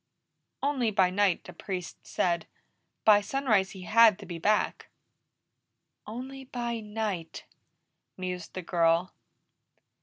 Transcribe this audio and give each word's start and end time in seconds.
"Only 0.63 0.89
by 0.89 1.11
night, 1.11 1.43
the 1.43 1.53
Priest 1.53 2.07
said. 2.07 2.47
By 3.05 3.21
sunrise 3.21 3.69
he 3.73 3.83
had 3.83 4.17
to 4.17 4.25
be 4.25 4.39
back." 4.39 4.87
"Only 6.07 6.45
by 6.45 6.79
night!" 6.79 7.45
mused 8.17 8.55
the 8.55 8.63
girl. 8.63 9.13